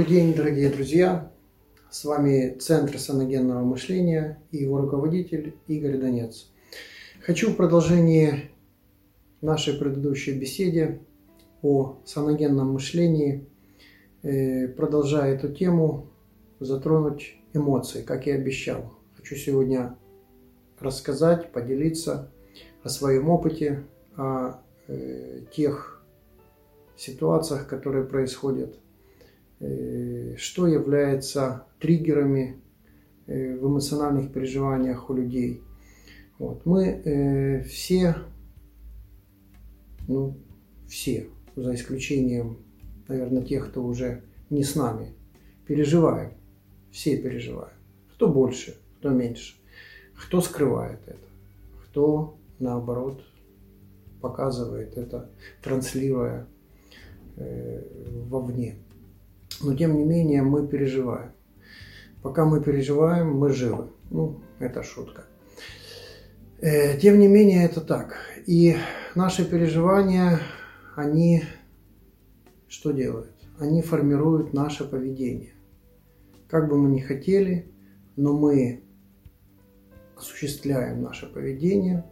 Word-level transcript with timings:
Добрый 0.00 0.16
день, 0.16 0.34
дорогие 0.34 0.70
друзья! 0.70 1.30
С 1.90 2.06
вами 2.06 2.56
Центр 2.58 2.98
саногенного 2.98 3.62
мышления 3.62 4.42
и 4.50 4.56
его 4.56 4.78
руководитель 4.78 5.56
Игорь 5.66 5.98
Донец. 5.98 6.50
Хочу 7.20 7.50
в 7.50 7.56
продолжении 7.56 8.50
нашей 9.42 9.74
предыдущей 9.74 10.32
беседе 10.32 11.00
о 11.60 11.98
саногенном 12.06 12.72
мышлении, 12.72 13.46
э, 14.22 14.68
продолжая 14.68 15.34
эту 15.34 15.52
тему, 15.52 16.08
затронуть 16.60 17.36
эмоции, 17.52 18.00
как 18.00 18.26
и 18.26 18.30
обещал. 18.30 18.94
Хочу 19.18 19.36
сегодня 19.36 19.98
рассказать, 20.78 21.52
поделиться 21.52 22.32
о 22.82 22.88
своем 22.88 23.28
опыте, 23.28 23.84
о 24.16 24.62
э, 24.88 25.42
тех 25.54 26.02
ситуациях, 26.96 27.68
которые 27.68 28.06
происходят, 28.06 28.78
что 29.60 30.66
является 30.66 31.66
триггерами 31.80 32.60
э, 33.26 33.56
в 33.56 33.66
эмоциональных 33.66 34.32
переживаниях 34.32 35.10
у 35.10 35.14
людей. 35.14 35.62
Вот. 36.38 36.64
Мы 36.64 37.62
все, 37.68 38.16
ну, 40.08 40.38
все, 40.88 41.28
за 41.56 41.74
исключением, 41.74 42.58
наверное, 43.08 43.42
тех, 43.42 43.68
кто 43.68 43.84
уже 43.84 44.22
не 44.48 44.64
с 44.64 44.74
нами, 44.74 45.14
переживаем. 45.66 46.32
Все 46.90 47.16
переживаем. 47.16 47.74
Кто 48.14 48.28
больше, 48.28 48.76
кто 48.98 49.10
меньше. 49.10 49.56
Кто 50.14 50.40
скрывает 50.40 51.00
это, 51.06 51.26
кто 51.84 52.38
наоборот 52.58 53.22
показывает 54.20 54.96
это, 54.96 55.30
транслируя 55.62 56.46
э, 57.36 57.82
вовне. 58.28 58.76
Но 59.62 59.74
тем 59.74 59.96
не 59.96 60.04
менее 60.04 60.42
мы 60.42 60.66
переживаем. 60.66 61.32
Пока 62.22 62.44
мы 62.44 62.62
переживаем, 62.62 63.36
мы 63.36 63.52
живы. 63.52 63.90
Ну, 64.10 64.40
это 64.58 64.82
шутка. 64.82 65.24
Э, 66.60 66.98
тем 66.98 67.18
не 67.18 67.28
менее, 67.28 67.64
это 67.64 67.80
так. 67.80 68.16
И 68.46 68.76
наши 69.14 69.48
переживания, 69.48 70.40
они 70.94 71.42
что 72.68 72.92
делают? 72.92 73.34
Они 73.58 73.82
формируют 73.82 74.52
наше 74.52 74.88
поведение. 74.88 75.54
Как 76.48 76.68
бы 76.68 76.78
мы 76.78 76.88
ни 76.88 77.00
хотели, 77.00 77.72
но 78.16 78.36
мы 78.36 78.84
осуществляем 80.16 81.02
наше 81.02 81.26
поведение 81.26 82.04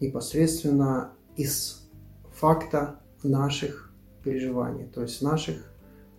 непосредственно 0.00 1.12
из 1.36 1.88
факта 2.32 3.00
наших 3.22 3.92
переживаний, 4.24 4.86
то 4.86 5.02
есть 5.02 5.20
наших 5.20 5.69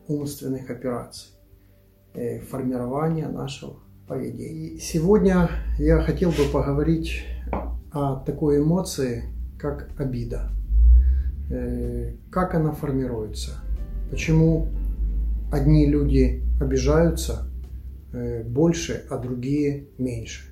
умственных 0.07 0.69
операций, 0.69 1.29
э, 2.13 2.39
формирования 2.39 3.27
нашего 3.27 3.77
поведения. 4.07 4.79
Сегодня 4.79 5.49
я 5.77 6.01
хотел 6.01 6.31
бы 6.31 6.45
поговорить 6.51 7.23
о 7.91 8.17
такой 8.17 8.59
эмоции, 8.59 9.23
как 9.59 9.89
обида. 9.97 10.49
Э, 11.49 12.13
как 12.29 12.55
она 12.55 12.71
формируется? 12.71 13.61
Почему 14.09 14.67
одни 15.51 15.85
люди 15.85 16.43
обижаются, 16.59 17.51
Э, 18.13 18.43
больше, 18.43 19.05
а 19.09 19.17
другие 19.17 19.87
меньше. 19.97 20.47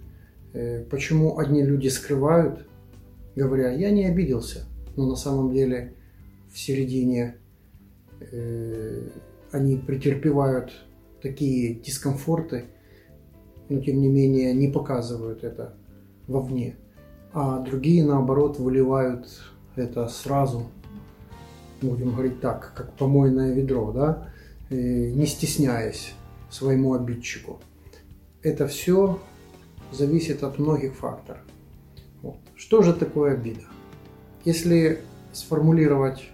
Почему 0.90 1.38
одни 1.38 1.62
люди 1.62 1.90
скрывают, 1.90 2.66
говоря, 3.36 3.72
я 3.72 3.92
не 3.92 4.06
обиделся, 4.06 4.66
но 4.96 5.06
на 5.08 5.16
самом 5.16 5.54
деле 5.54 5.94
в 6.52 6.58
середине 6.58 7.36
они 9.52 9.78
претерпевают 9.78 10.72
такие 11.22 11.76
дискомфорты, 11.76 12.66
но 13.68 13.80
тем 13.82 14.02
не 14.02 14.08
менее 14.08 14.54
не 14.54 14.68
показывают 14.68 15.44
это 15.44 15.74
вовне. 16.28 16.76
А 17.34 17.60
другие, 17.60 18.06
наоборот, 18.06 18.60
выливают 18.60 19.28
это 19.76 20.08
сразу, 20.08 20.68
будем 21.82 22.12
говорить 22.12 22.42
так, 22.42 22.74
как 22.76 22.94
помойное 22.94 23.54
ведро, 23.54 23.92
да, 23.92 24.34
не 24.70 25.26
стесняясь 25.26 26.14
своему 26.50 26.94
обидчику. 26.94 27.60
Это 28.42 28.68
все 28.68 29.20
зависит 29.92 30.44
от 30.44 30.60
многих 30.60 30.96
факторов. 30.96 31.42
Вот. 32.22 32.38
Что 32.56 32.82
же 32.82 32.94
такое 32.94 33.34
обида? 33.34 33.62
Если 34.46 35.00
сформулировать, 35.34 36.30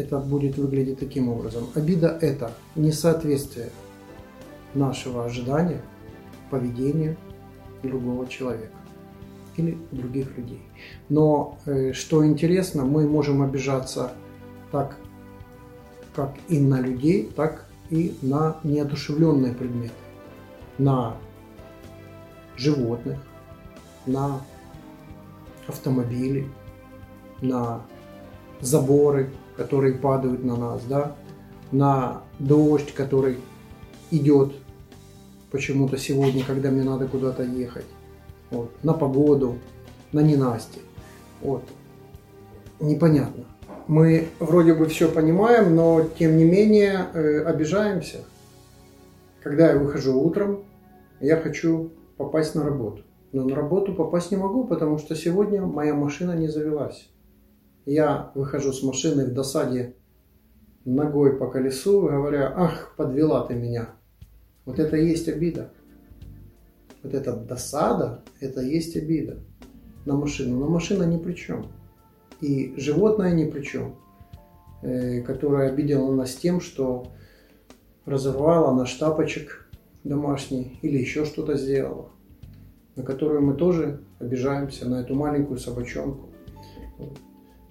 это 0.00 0.18
будет 0.18 0.56
выглядеть 0.56 0.98
таким 0.98 1.28
образом. 1.28 1.68
Обида– 1.74 2.18
это 2.20 2.52
несоответствие 2.74 3.70
нашего 4.74 5.24
ожидания, 5.24 5.82
поведения 6.50 7.16
другого 7.82 8.26
человека 8.26 8.72
или 9.56 9.78
других 9.92 10.36
людей. 10.36 10.62
Но 11.08 11.58
э, 11.66 11.92
что 11.92 12.26
интересно, 12.26 12.84
мы 12.84 13.08
можем 13.08 13.42
обижаться 13.42 14.12
так 14.72 14.96
как 16.14 16.34
и 16.48 16.58
на 16.58 16.80
людей, 16.80 17.30
так 17.36 17.66
и 17.88 18.16
на 18.22 18.56
неодушевленные 18.64 19.54
предметы, 19.54 19.94
на 20.78 21.16
животных, 22.56 23.18
на 24.06 24.40
автомобили, 25.66 26.48
на 27.40 27.82
заборы, 28.60 29.30
которые 29.60 29.92
падают 29.92 30.42
на 30.42 30.56
нас, 30.56 30.82
да, 30.88 31.14
на 31.70 32.22
дождь, 32.38 32.94
который 32.94 33.36
идет 34.10 34.54
почему-то 35.50 35.98
сегодня, 35.98 36.42
когда 36.44 36.70
мне 36.70 36.82
надо 36.82 37.06
куда-то 37.06 37.42
ехать, 37.42 37.84
вот, 38.50 38.70
на 38.82 38.94
погоду, 38.94 39.58
на 40.12 40.20
ненастье. 40.20 40.80
Вот. 41.42 41.62
Непонятно 42.80 43.44
мы 43.90 44.28
вроде 44.38 44.72
бы 44.72 44.86
все 44.86 45.10
понимаем, 45.10 45.74
но 45.74 46.06
тем 46.16 46.36
не 46.36 46.44
менее 46.44 47.06
э, 47.12 47.42
обижаемся. 47.42 48.18
Когда 49.42 49.72
я 49.72 49.78
выхожу 49.78 50.16
утром, 50.16 50.62
я 51.18 51.36
хочу 51.36 51.90
попасть 52.16 52.54
на 52.54 52.62
работу. 52.62 53.02
Но 53.32 53.42
на 53.42 53.56
работу 53.56 53.92
попасть 53.92 54.30
не 54.30 54.36
могу, 54.36 54.64
потому 54.64 54.98
что 54.98 55.16
сегодня 55.16 55.62
моя 55.62 55.92
машина 55.94 56.36
не 56.36 56.46
завелась. 56.46 57.10
Я 57.86 58.30
выхожу 58.34 58.72
с 58.72 58.82
машины 58.82 59.26
в 59.26 59.32
досаде 59.32 59.94
ногой 60.84 61.36
по 61.36 61.48
колесу, 61.48 62.02
говоря, 62.02 62.52
ах, 62.54 62.94
подвела 62.96 63.46
ты 63.46 63.54
меня. 63.54 63.90
Вот 64.64 64.78
это 64.78 64.96
и 64.96 65.06
есть 65.06 65.28
обида. 65.28 65.70
Вот 67.02 67.14
эта 67.14 67.34
досада, 67.34 68.22
это 68.40 68.60
и 68.60 68.74
есть 68.74 68.96
обида 68.96 69.38
на 70.04 70.14
машину. 70.14 70.58
Но 70.58 70.68
машина 70.68 71.04
ни 71.04 71.16
при 71.16 71.34
чем. 71.34 71.66
И 72.40 72.74
животное 72.76 73.32
ни 73.32 73.50
при 73.50 73.62
чем, 73.62 73.96
э, 74.82 75.22
которое 75.22 75.70
обидело 75.70 76.12
нас 76.14 76.34
тем, 76.34 76.60
что 76.60 77.06
разорвало 78.04 78.74
наш 78.74 78.94
тапочек 78.94 79.68
домашний 80.04 80.78
или 80.82 80.98
еще 80.98 81.24
что-то 81.24 81.56
сделала, 81.56 82.10
на 82.96 83.02
которую 83.02 83.42
мы 83.42 83.54
тоже 83.54 84.00
обижаемся, 84.18 84.88
на 84.88 85.00
эту 85.00 85.14
маленькую 85.14 85.58
собачонку. 85.58 86.28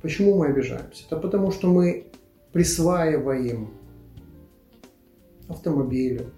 Почему 0.01 0.37
мы 0.37 0.47
обижаемся? 0.47 1.05
Это 1.05 1.17
потому, 1.17 1.51
что 1.51 1.67
мы 1.67 2.07
присваиваем 2.53 3.69
автомобилю, 5.47 6.31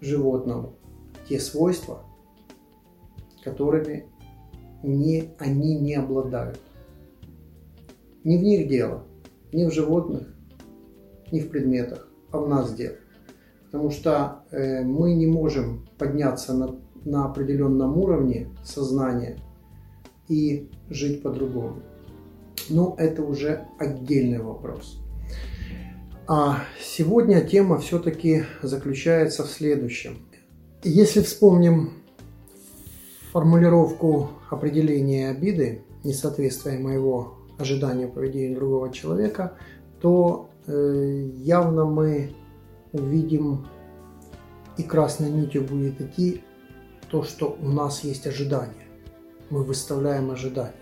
животному 0.00 0.74
те 1.28 1.38
свойства, 1.38 2.02
которыми 3.44 4.06
не, 4.82 5.30
они 5.38 5.78
не 5.78 5.94
обладают. 5.94 6.60
Не 8.24 8.38
в 8.38 8.42
них 8.42 8.68
дело, 8.68 9.04
не 9.52 9.66
в 9.66 9.72
животных, 9.72 10.34
не 11.30 11.40
в 11.40 11.50
предметах, 11.50 12.08
а 12.32 12.38
в 12.38 12.48
нас 12.48 12.74
дело. 12.74 12.96
Потому 13.66 13.90
что 13.90 14.44
э, 14.50 14.82
мы 14.82 15.14
не 15.14 15.26
можем 15.26 15.86
подняться 15.98 16.54
на, 16.54 16.76
на 17.04 17.26
определенном 17.26 17.98
уровне 17.98 18.48
сознания 18.64 19.38
и 20.28 20.68
жить 20.88 21.22
по-другому. 21.22 21.82
Но 22.68 22.94
это 22.98 23.22
уже 23.22 23.66
отдельный 23.78 24.40
вопрос. 24.40 25.00
А 26.28 26.64
сегодня 26.80 27.40
тема 27.40 27.78
все-таки 27.78 28.44
заключается 28.62 29.44
в 29.44 29.48
следующем. 29.48 30.26
Если 30.82 31.20
вспомним 31.20 31.92
формулировку 33.32 34.30
определения 34.50 35.30
обиды, 35.30 35.82
несоответствия 36.04 36.78
моего 36.78 37.38
ожидания 37.58 38.08
поведения 38.08 38.54
другого 38.54 38.92
человека, 38.92 39.56
то 40.00 40.50
э, 40.66 41.28
явно 41.36 41.84
мы 41.84 42.34
увидим 42.92 43.66
и 44.76 44.82
красной 44.82 45.30
нитью 45.30 45.62
будет 45.62 46.00
идти 46.00 46.42
то, 47.10 47.22
что 47.22 47.56
у 47.60 47.68
нас 47.68 48.04
есть 48.04 48.26
ожидание. 48.26 48.86
Мы 49.50 49.62
выставляем 49.62 50.30
ожидания. 50.30 50.74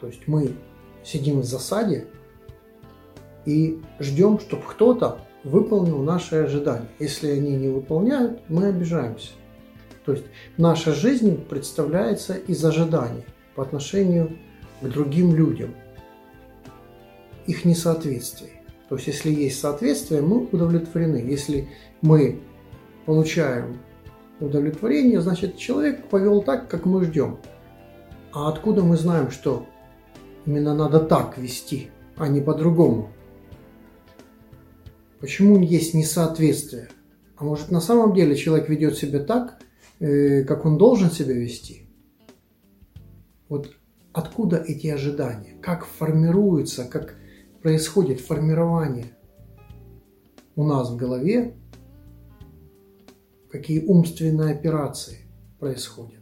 То 0.00 0.06
есть 0.06 0.26
мы 0.26 0.54
сидим 1.04 1.40
в 1.40 1.44
засаде 1.44 2.06
и 3.44 3.80
ждем, 3.98 4.38
чтобы 4.38 4.62
кто-то 4.62 5.18
выполнил 5.44 6.02
наши 6.02 6.36
ожидания. 6.36 6.88
Если 6.98 7.30
они 7.30 7.56
не 7.56 7.68
выполняют, 7.68 8.40
мы 8.48 8.66
обижаемся. 8.66 9.30
То 10.04 10.12
есть 10.12 10.24
наша 10.56 10.92
жизнь 10.92 11.44
представляется 11.44 12.34
из 12.34 12.64
ожиданий 12.64 13.24
по 13.54 13.62
отношению 13.62 14.38
к 14.80 14.88
другим 14.88 15.34
людям, 15.34 15.74
их 17.46 17.64
несоответствий. 17.64 18.50
То 18.88 18.96
есть 18.96 19.06
если 19.06 19.30
есть 19.30 19.60
соответствие, 19.60 20.20
мы 20.20 20.46
удовлетворены. 20.46 21.18
Если 21.18 21.68
мы 22.00 22.40
получаем 23.06 23.78
удовлетворение, 24.40 25.20
значит 25.20 25.56
человек 25.58 26.08
повел 26.08 26.42
так, 26.42 26.68
как 26.68 26.86
мы 26.86 27.04
ждем. 27.04 27.38
А 28.32 28.48
откуда 28.48 28.82
мы 28.82 28.96
знаем, 28.96 29.30
что 29.30 29.66
именно 30.46 30.74
надо 30.74 31.00
так 31.00 31.38
вести, 31.38 31.90
а 32.16 32.28
не 32.28 32.40
по-другому? 32.40 33.10
Почему 35.20 35.58
есть 35.58 35.94
несоответствие? 35.94 36.88
А 37.36 37.44
может 37.44 37.70
на 37.70 37.80
самом 37.80 38.14
деле 38.14 38.36
человек 38.36 38.68
ведет 38.68 38.96
себя 38.96 39.20
так, 39.20 39.60
э, 39.98 40.44
как 40.44 40.64
он 40.64 40.78
должен 40.78 41.10
себя 41.10 41.34
вести? 41.34 41.88
Вот 43.48 43.70
откуда 44.12 44.56
эти 44.56 44.86
ожидания? 44.86 45.56
Как 45.60 45.84
формируется, 45.84 46.84
как 46.84 47.16
происходит 47.62 48.20
формирование 48.20 49.16
у 50.56 50.64
нас 50.64 50.90
в 50.90 50.96
голове 50.96 51.54
какие 53.50 53.84
умственные 53.84 54.54
операции 54.54 55.26
происходят 55.58 56.19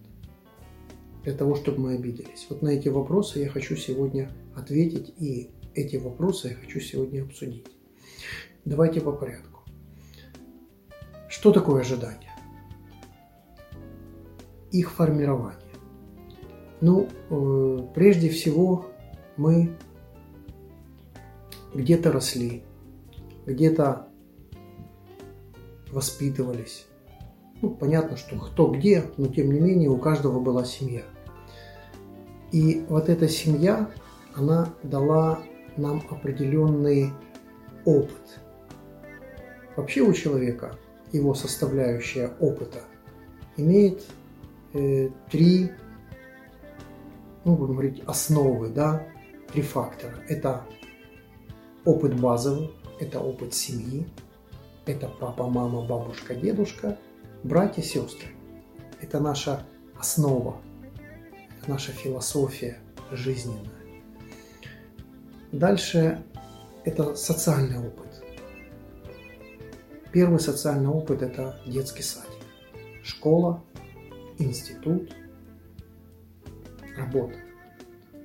для 1.28 1.36
того, 1.36 1.56
чтобы 1.56 1.80
мы 1.80 1.94
обиделись. 1.96 2.46
Вот 2.48 2.62
на 2.62 2.70
эти 2.70 2.88
вопросы 2.88 3.40
я 3.40 3.50
хочу 3.50 3.76
сегодня 3.76 4.30
ответить, 4.56 5.12
и 5.18 5.50
эти 5.74 5.96
вопросы 5.96 6.48
я 6.48 6.54
хочу 6.54 6.80
сегодня 6.80 7.22
обсудить. 7.22 7.66
Давайте 8.64 9.02
по 9.02 9.12
порядку. 9.12 9.60
Что 11.28 11.52
такое 11.52 11.82
ожидание? 11.82 12.32
Их 14.70 14.90
формирование. 14.90 15.60
Ну, 16.80 17.10
э, 17.28 17.78
прежде 17.94 18.30
всего, 18.30 18.86
мы 19.36 19.76
где-то 21.74 22.10
росли, 22.10 22.62
где-то 23.44 24.08
воспитывались, 25.92 26.86
ну, 27.60 27.68
понятно, 27.68 28.16
что 28.16 28.38
кто 28.38 28.68
где, 28.68 29.04
но 29.18 29.26
тем 29.26 29.52
не 29.52 29.60
менее 29.60 29.90
у 29.90 29.98
каждого 29.98 30.40
была 30.40 30.64
семья. 30.64 31.02
И 32.52 32.84
вот 32.88 33.08
эта 33.08 33.28
семья, 33.28 33.90
она 34.34 34.72
дала 34.82 35.40
нам 35.76 36.02
определенный 36.10 37.12
опыт. 37.84 38.40
Вообще 39.76 40.00
у 40.00 40.12
человека 40.12 40.76
его 41.12 41.34
составляющая 41.34 42.32
опыта 42.40 42.80
имеет 43.56 44.04
э, 44.72 45.10
три, 45.30 45.70
ну, 47.44 47.54
будем 47.54 47.74
говорить, 47.74 48.02
основы, 48.06 48.68
да, 48.68 49.06
три 49.52 49.62
фактора. 49.62 50.14
Это 50.28 50.64
опыт 51.84 52.18
базовый, 52.18 52.72
это 52.98 53.20
опыт 53.20 53.54
семьи, 53.54 54.06
это 54.86 55.08
папа, 55.20 55.48
мама, 55.48 55.86
бабушка, 55.86 56.34
дедушка– 56.34 56.98
братья, 57.42 57.82
сестры, 57.82 58.28
это 59.00 59.20
наша 59.20 59.62
основа, 59.98 60.56
наша 61.68 61.92
философия 61.92 62.78
жизненная. 63.12 63.70
Дальше 65.52 66.22
это 66.84 67.14
социальный 67.14 67.78
опыт. 67.78 68.06
Первый 70.12 70.40
социальный 70.40 70.88
опыт– 70.88 71.22
это 71.22 71.60
детский 71.66 72.02
садик, 72.02 72.42
школа, 73.04 73.62
институт, 74.38 75.14
работа 76.96 77.36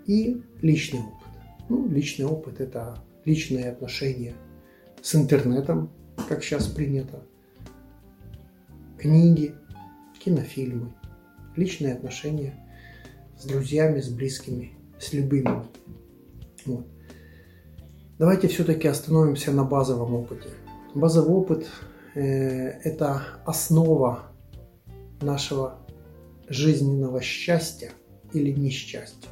и 0.05 0.41
личный 0.61 1.01
опыт. 1.01 1.27
Ну, 1.67 1.87
личный 1.89 2.25
опыт– 2.25 2.59
это 2.61 3.03
личные 3.25 3.69
отношения 3.69 4.35
с 5.01 5.15
интернетом, 5.15 5.91
как 6.29 6.43
сейчас 6.43 6.67
принято, 6.67 7.21
книги, 8.97 9.53
кинофильмы, 10.19 10.93
личные 11.57 11.93
отношения 11.93 12.62
с 13.43 13.45
друзьями, 13.45 13.99
с 13.99 14.07
близкими, 14.07 14.71
с 14.99 15.11
любыми. 15.11 15.65
Вот. 16.65 16.87
Давайте 18.17 18.47
все-таки 18.47 18.87
остановимся 18.87 19.51
на 19.51 19.65
базовом 19.65 20.15
опыте. 20.15 20.49
Базовый 20.95 21.35
опыт 21.35 21.67
э,– 22.15 22.21
это 22.83 23.21
основа 23.45 24.31
нашего 25.21 25.77
жизненного 26.47 27.21
счастья 27.21 27.91
или 28.31 28.51
несчастья. 28.51 29.29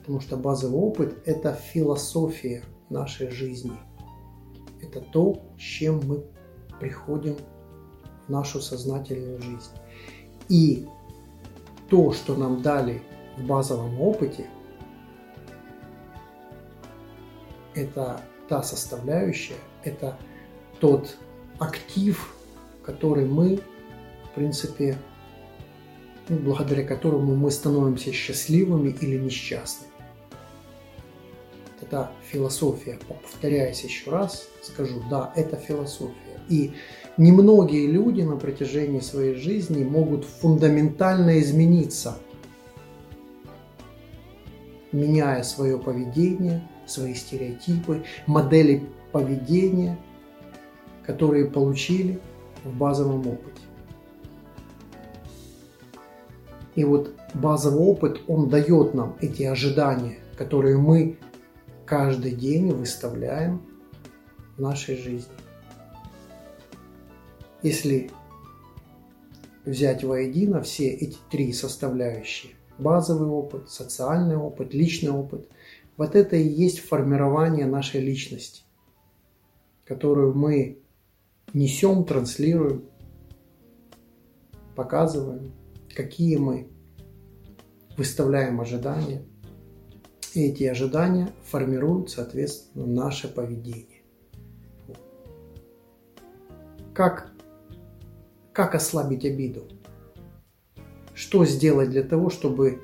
Потому 0.00 0.20
что 0.20 0.36
базовый 0.36 0.80
опыт– 0.80 1.14
это 1.24 1.52
философия 1.52 2.64
нашей 2.90 3.30
жизни. 3.30 3.78
Это 4.82 5.00
то, 5.00 5.40
с 5.56 5.62
чем 5.62 6.00
мы 6.04 6.24
приходим 6.80 7.36
нашу 8.26 8.60
сознательную 8.60 9.40
жизнь. 9.40 9.70
И 10.48 10.88
то, 11.88 12.12
что 12.12 12.34
нам 12.34 12.60
дали 12.60 13.02
в 13.36 13.44
базовом 13.44 14.00
опыте, 14.00 14.46
это 17.74 18.20
та 18.48 18.62
составляющая, 18.62 19.56
это 19.84 20.16
тот 20.80 21.16
актив, 21.58 22.34
который 22.82 23.26
мы, 23.26 23.60
в 24.24 24.34
принципе, 24.34 24.96
ну, 26.28 26.38
благодаря 26.38 26.84
которому 26.84 27.36
мы 27.36 27.50
становимся 27.50 28.12
счастливыми 28.12 28.90
или 29.00 29.16
несчастными. 29.16 29.92
Это 31.80 32.10
философия. 32.24 32.98
Повторяясь 33.22 33.84
еще 33.84 34.10
раз, 34.10 34.48
скажу, 34.62 35.02
да, 35.08 35.32
это 35.36 35.56
философия. 35.56 36.40
И 36.48 36.72
немногие 37.16 37.86
люди 37.86 38.22
на 38.22 38.36
протяжении 38.36 39.00
своей 39.00 39.34
жизни 39.34 39.84
могут 39.84 40.24
фундаментально 40.24 41.38
измениться, 41.40 42.18
меняя 44.96 45.42
свое 45.42 45.78
поведение, 45.78 46.66
свои 46.86 47.14
стереотипы, 47.14 48.04
модели 48.26 48.88
поведения, 49.12 49.98
которые 51.04 51.46
получили 51.46 52.20
в 52.64 52.76
базовом 52.76 53.26
опыте. 53.26 53.62
И 56.74 56.84
вот 56.84 57.14
базовый 57.34 57.80
опыт, 57.80 58.20
он 58.26 58.48
дает 58.48 58.94
нам 58.94 59.16
эти 59.20 59.44
ожидания, 59.44 60.18
которые 60.36 60.76
мы 60.76 61.18
каждый 61.86 62.32
день 62.32 62.70
выставляем 62.72 63.62
в 64.56 64.60
нашей 64.60 64.96
жизни. 64.96 65.32
Если 67.62 68.10
взять 69.64 70.04
воедино 70.04 70.62
все 70.62 70.88
эти 70.88 71.16
три 71.30 71.52
составляющие, 71.52 72.52
базовый 72.78 73.28
опыт, 73.28 73.70
социальный 73.70 74.36
опыт, 74.36 74.74
личный 74.74 75.10
опыт, 75.10 75.48
вот 75.96 76.14
это 76.14 76.36
и 76.36 76.46
есть 76.46 76.80
формирование 76.80 77.66
нашей 77.66 78.00
личности, 78.00 78.62
которую 79.84 80.34
мы 80.34 80.78
несем, 81.54 82.04
транслируем, 82.04 82.84
показываем, 84.74 85.52
какие 85.94 86.36
мы 86.36 86.68
выставляем 87.96 88.60
ожидания. 88.60 89.22
И 90.34 90.48
эти 90.48 90.64
ожидания 90.64 91.30
формируют, 91.44 92.10
соответственно, 92.10 92.84
наше 92.84 93.26
поведение. 93.26 94.02
Как 96.92 97.32
как 98.56 98.74
ослабить 98.74 99.26
обиду? 99.26 99.68
Что 101.16 101.46
сделать 101.46 101.88
для 101.88 102.02
того, 102.02 102.28
чтобы 102.28 102.82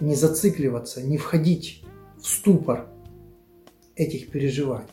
не 0.00 0.14
зацикливаться, 0.14 1.02
не 1.02 1.18
входить 1.18 1.84
в 2.18 2.26
ступор 2.26 2.88
этих 3.94 4.30
переживаний, 4.30 4.88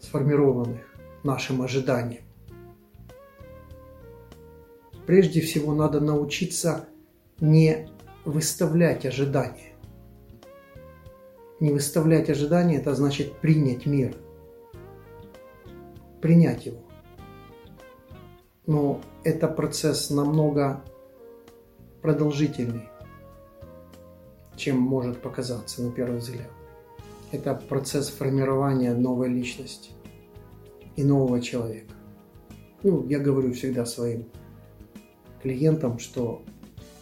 сформированных 0.00 0.80
нашим 1.22 1.62
ожиданием? 1.62 2.24
Прежде 5.06 5.40
всего 5.40 5.72
надо 5.72 6.00
научиться 6.00 6.88
не 7.38 7.88
выставлять 8.24 9.06
ожидания. 9.06 9.72
Не 11.60 11.70
выставлять 11.70 12.28
ожидания– 12.28 12.78
это 12.78 12.96
значит 12.96 13.38
принять 13.38 13.86
мир, 13.86 14.16
принять 16.20 16.66
его 16.66 16.89
но 18.66 19.00
это 19.24 19.48
процесс 19.48 20.10
намного 20.10 20.82
продолжительный, 22.02 22.88
чем 24.56 24.78
может 24.78 25.20
показаться 25.20 25.82
на 25.82 25.90
первый 25.90 26.18
взгляд. 26.18 26.50
это 27.32 27.54
процесс 27.54 28.08
формирования 28.08 28.92
новой 28.94 29.28
личности 29.28 29.92
и 30.96 31.04
нового 31.04 31.40
человека. 31.40 31.94
Ну, 32.82 33.06
я 33.08 33.18
говорю 33.18 33.52
всегда 33.52 33.86
своим 33.86 34.26
клиентам, 35.42 35.98
что 35.98 36.42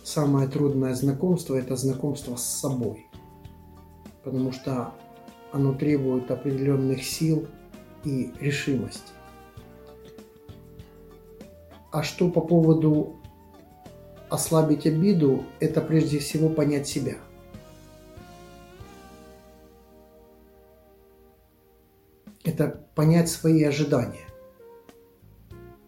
самое 0.05 0.49
трудное 0.49 0.95
знакомство– 0.95 1.55
это 1.57 1.77
знакомство 1.77 2.37
с 2.37 2.45
собой. 2.45 3.07
Потому 4.25 4.53
что 4.53 4.93
оно 5.53 5.73
требует 5.75 6.31
определенных 6.31 7.03
сил 7.03 7.47
и 8.05 8.31
решимости. 8.41 9.13
А 11.91 12.03
что 12.03 12.31
по 12.31 12.41
поводу 12.41 13.17
ослабить 14.29 14.87
обиду, 14.87 15.45
это 15.61 15.81
прежде 15.81 16.19
всего 16.19 16.49
понять 16.49 16.87
себя. 16.87 17.17
Это 22.45 22.89
понять 22.95 23.29
свои 23.29 23.63
ожидания, 23.63 24.27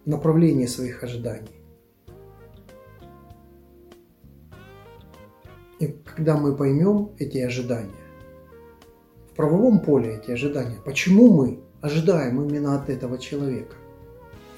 направление 0.04 0.68
своих 0.68 1.02
ожиданий. 1.02 1.60
И 5.78 5.86
когда 5.86 6.36
мы 6.36 6.54
поймем 6.54 7.12
эти 7.18 7.38
ожидания, 7.38 7.90
в 9.30 9.34
правовом 9.34 9.80
поле 9.80 10.16
эти 10.16 10.30
ожидания, 10.30 10.78
почему 10.84 11.32
мы 11.32 11.60
ожидаем 11.80 12.42
именно 12.42 12.74
от 12.74 12.90
этого 12.90 13.16
человека, 13.16 13.76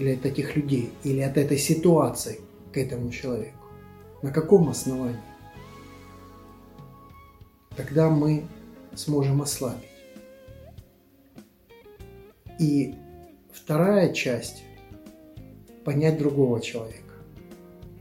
или 0.02 0.14
от 0.14 0.22
таких 0.22 0.56
людей, 0.56 0.90
или 1.04 1.20
от 1.20 1.36
этой 1.36 1.58
ситуации 1.58 2.40
к 2.72 2.76
этому 2.76 3.10
человеку, 3.10 3.66
на 4.20 4.32
каком 4.32 4.68
основании? 4.68 5.20
Тогда 7.76 8.10
мы 8.10 8.42
сможем 8.96 9.42
ослабить. 9.42 9.88
И 12.58 12.96
вторая 13.52 14.12
часть– 14.12 14.64
понять 15.84 16.18
другого 16.18 16.60
человека. 16.60 17.14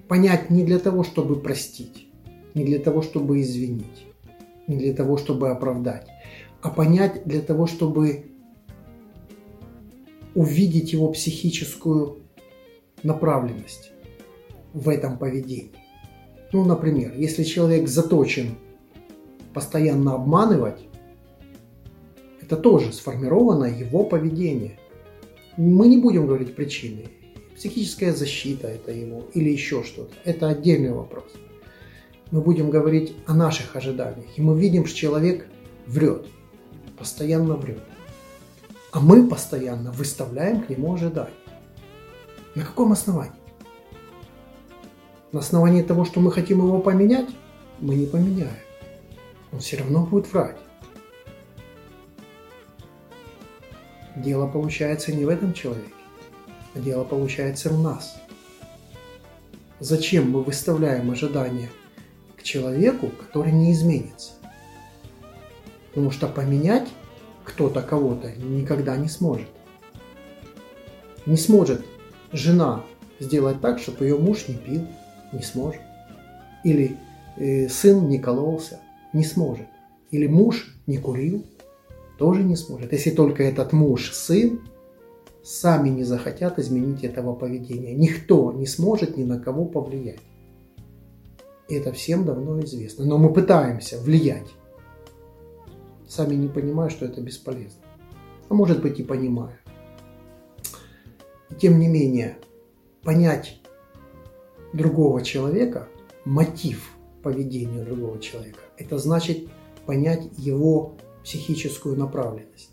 Понять 0.08 0.50
не 0.50 0.64
для 0.66 0.80
того, 0.80 1.04
чтобы 1.04 1.40
простить, 1.40 2.08
не 2.56 2.66
для 2.66 2.80
того, 2.80 3.04
чтобы 3.04 3.42
извинить, 3.42 4.08
не 4.68 4.76
для 4.76 4.94
того, 4.94 5.18
чтобы 5.18 5.52
оправдать, 5.52 6.08
а 6.64 6.72
понять 6.72 7.24
для 7.26 7.42
того, 7.42 7.68
чтобы 7.68 8.26
увидеть 10.36 10.94
его 10.94 11.12
психическую 11.12 12.20
направленность 13.04 13.92
в 14.74 14.90
этом 14.90 15.18
поведении. 15.18 15.72
Ну, 16.54 16.66
например, 16.66 17.14
если 17.16 17.44
человек 17.44 17.88
заточен 17.88 18.56
постоянно 19.54 20.16
обманывать, 20.16 20.80
это 22.42 22.58
тоже 22.58 22.92
сформировано 22.92 23.66
его 23.66 24.04
поведение. 24.04 24.78
Мы 25.58 25.88
не 25.88 25.98
будем 25.98 26.28
говорить 26.28 26.56
причины. 26.56 27.06
Психическая 27.56 28.14
защита 28.14 28.68
это 28.68 28.92
его 28.92 29.26
или 29.34 29.50
еще 29.50 29.84
что-то. 29.84 30.14
Это 30.26 30.50
отдельный 30.50 30.92
вопрос. 30.92 31.32
Мы 32.32 32.42
будем 32.42 32.70
говорить 32.70 33.14
о 33.26 33.36
наших 33.36 33.76
ожиданиях. 33.76 34.38
И 34.38 34.42
мы 34.42 34.60
видим, 34.60 34.86
что 34.86 34.98
человек 34.98 35.48
врет. 35.86 36.26
Постоянно 36.98 37.56
врет. 37.56 37.84
А 38.92 39.00
мы 39.00 39.28
постоянно 39.28 39.92
выставляем 39.92 40.64
к 40.64 40.70
нему 40.70 40.94
ожидания. 40.94 41.32
На 42.56 42.66
каком 42.66 42.92
основании? 42.92 43.32
На 45.32 45.40
основании 45.40 45.82
того, 45.82 46.04
что 46.04 46.20
мы 46.20 46.32
хотим 46.32 46.58
его 46.58 46.80
поменять, 46.80 47.30
мы 47.80 47.96
не 47.96 48.06
поменяем. 48.06 48.52
Он 49.54 49.60
все 49.60 49.78
равно 49.78 50.06
будет 50.06 50.32
врать. 50.34 50.58
Дело 54.18 54.46
получается 54.46 55.14
не 55.14 55.24
в 55.24 55.30
этом 55.30 55.54
человеке, 55.54 55.94
а 56.76 56.80
дело 56.80 57.06
получается 57.06 57.70
в 57.70 57.82
нас. 57.82 58.18
Зачем 59.80 60.30
мы 60.32 60.44
выставляем 60.44 61.10
ожидания 61.10 61.70
к 62.36 62.44
человеку, 62.44 63.08
который 63.08 63.54
не 63.54 63.72
изменится? 63.72 64.34
Потому 65.90 66.12
что 66.12 66.28
поменять 66.28 66.90
кто-то 67.62 67.84
кого-то 67.84 68.32
никогда 68.38 68.98
не 68.98 69.08
сможет. 69.08 69.48
Не 71.28 71.38
сможет 71.38 71.86
жена 72.32 72.84
сделать 73.20 73.62
так, 73.62 73.78
чтобы 73.78 74.06
ее 74.06 74.18
муж 74.18 74.48
не 74.48 74.56
пил, 74.56 74.88
не 75.32 75.44
сможет. 75.44 75.82
Или 76.64 76.98
э, 77.38 77.70
сын 77.70 78.10
не 78.10 78.18
кололся, 78.18 78.80
не 79.14 79.24
сможет. 79.24 79.68
Или 80.10 80.26
муж 80.26 80.76
не 80.88 80.98
курил, 80.98 81.46
тоже 82.18 82.42
не 82.42 82.56
сможет. 82.56 82.94
Если 82.94 83.12
только 83.12 83.44
этот 83.44 83.74
муж, 83.74 84.12
сын 84.12 84.62
сами 85.44 85.90
не 85.90 86.04
захотят 86.04 86.58
изменить 86.58 87.04
этого 87.04 87.36
поведения. 87.36 87.94
Никто 87.94 88.52
не 88.52 88.66
сможет 88.66 89.18
ни 89.18 89.24
на 89.24 89.40
кого 89.40 89.66
повлиять. 89.66 90.22
И 91.70 91.76
это 91.76 91.92
всем 91.94 92.26
давно 92.26 92.60
известно. 92.62 93.06
Но 93.06 93.20
мы 93.20 93.32
пытаемся 93.32 94.00
влиять. 94.00 94.48
Сами 96.12 96.36
не 96.36 96.50
понимая, 96.50 96.90
что 96.90 97.06
это 97.06 97.22
бесполезно. 97.22 97.82
А 98.50 98.54
может 98.54 98.82
быть 98.82 99.00
и 99.00 99.04
понимая. 99.04 99.58
тем 101.58 101.80
не 101.80 101.88
менее, 101.88 102.38
понять 103.02 103.62
другого 104.74 105.22
человека, 105.22 105.88
мотив 106.26 106.98
поведения 107.24 107.86
другого 107.86 108.20
человека, 108.20 108.60
это 108.78 108.98
значит 108.98 109.48
понять 109.86 110.28
его 110.36 110.98
психическую 111.24 111.96
направленность. 111.96 112.72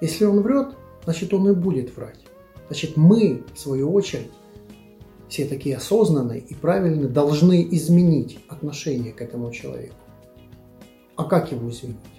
Если 0.00 0.24
он 0.24 0.40
врет, 0.42 0.68
значит 1.02 1.34
он 1.34 1.48
и 1.48 1.52
будет 1.52 1.96
врать. 1.96 2.20
Значит 2.68 2.96
мы, 2.96 3.42
в 3.56 3.58
свою 3.58 3.92
очередь, 3.92 4.30
все 5.28 5.46
такие 5.46 5.78
осознанные 5.78 6.42
и 6.42 6.54
правильные, 6.54 7.08
должны 7.08 7.66
изменить 7.72 8.38
отношение 8.46 9.12
к 9.12 9.20
этому 9.20 9.50
человеку. 9.50 9.96
А 11.16 11.24
как 11.24 11.50
его 11.50 11.68
изменить? 11.70 12.15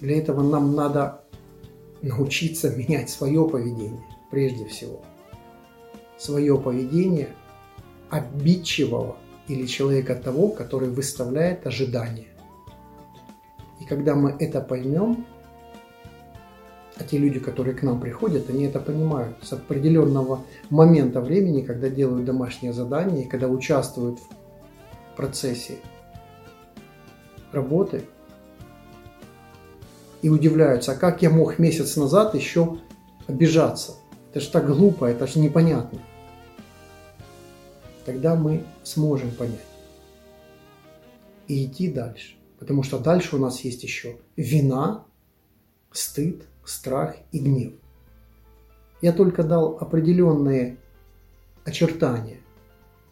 Для 0.00 0.18
этого 0.18 0.42
нам 0.42 0.74
надо 0.74 1.22
научиться 2.02 2.74
менять 2.74 3.10
свое 3.10 3.46
поведение 3.48 4.02
прежде 4.30 4.64
всего. 4.66 5.02
Свое 6.18 6.58
поведение 6.58 7.28
обидчивого 8.08 9.16
или 9.48 9.66
человека 9.66 10.14
того, 10.14 10.48
который 10.48 10.88
выставляет 10.88 11.66
ожидания. 11.66 12.28
И 13.80 13.84
когда 13.84 14.14
мы 14.14 14.36
это 14.38 14.60
поймем, 14.60 15.26
а 16.96 17.04
те 17.04 17.16
люди, 17.16 17.40
которые 17.40 17.74
к 17.74 17.82
нам 17.82 18.00
приходят, 18.00 18.50
они 18.50 18.64
это 18.64 18.78
понимают 18.78 19.36
с 19.42 19.52
определенного 19.52 20.44
момента 20.68 21.20
времени, 21.20 21.62
когда 21.62 21.88
делают 21.88 22.26
домашнее 22.26 22.72
задание, 22.72 23.26
когда 23.26 23.48
участвуют 23.48 24.18
в 24.18 25.16
процессе 25.16 25.78
работы 27.52 28.02
и 30.22 30.28
удивляются, 30.28 30.92
а 30.92 30.96
как 30.96 31.22
я 31.22 31.30
мог 31.30 31.58
месяц 31.58 31.96
назад 31.96 32.34
еще 32.34 32.78
обижаться? 33.26 33.94
Это 34.30 34.40
же 34.40 34.50
так 34.50 34.66
глупо, 34.66 35.06
это 35.06 35.26
же 35.26 35.38
непонятно 35.38 36.00
тогда 38.10 38.34
мы 38.34 38.64
сможем 38.82 39.30
понять 39.30 39.60
и 41.46 41.64
идти 41.64 41.90
дальше. 41.92 42.34
Потому 42.58 42.82
что 42.82 42.98
дальше 42.98 43.36
у 43.36 43.38
нас 43.38 43.60
есть 43.60 43.82
еще 43.84 44.18
вина, 44.36 45.04
стыд, 45.92 46.44
страх 46.64 47.14
и 47.30 47.38
гнев. 47.38 47.72
Я 49.00 49.12
только 49.12 49.44
дал 49.44 49.78
определенные 49.80 50.76
очертания 51.64 52.40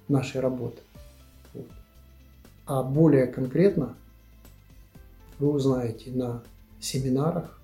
нашей 0.09 0.41
работы. 0.41 0.83
А 2.67 2.83
более 2.83 3.27
конкретно 3.27 3.97
вы 5.39 5.51
узнаете 5.51 6.11
на 6.11 6.43
семинарах, 6.81 7.61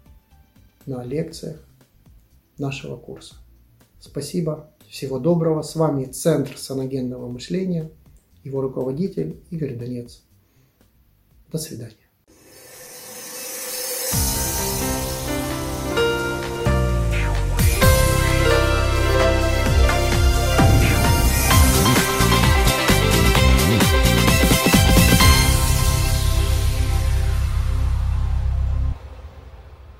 на 0.86 1.02
лекциях 1.04 1.64
нашего 2.58 2.96
курса. 2.96 3.36
Спасибо. 4.00 4.70
Всего 4.88 5.18
доброго. 5.18 5.62
С 5.62 5.76
вами 5.76 6.04
Центр 6.04 6.56
саногенного 6.58 7.28
мышления, 7.28 7.90
его 8.44 8.60
руководитель 8.60 9.42
Игорь 9.50 9.76
Донец. 9.76 10.22
До 11.50 11.58
свидания. 11.58 12.03